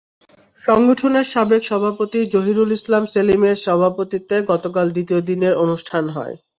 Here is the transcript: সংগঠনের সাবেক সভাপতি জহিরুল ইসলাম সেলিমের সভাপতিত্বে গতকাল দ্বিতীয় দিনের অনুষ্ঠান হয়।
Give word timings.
সংগঠনের 0.63 1.25
সাবেক 1.33 1.61
সভাপতি 1.65 2.19
জহিরুল 2.33 2.69
ইসলাম 2.77 3.03
সেলিমের 3.13 3.57
সভাপতিত্বে 3.65 4.37
গতকাল 4.51 4.85
দ্বিতীয় 4.95 5.21
দিনের 5.29 5.53
অনুষ্ঠান 5.63 6.05
হয়। 6.15 6.35